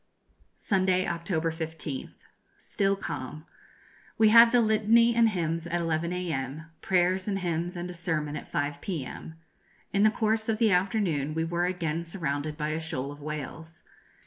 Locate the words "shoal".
12.79-13.11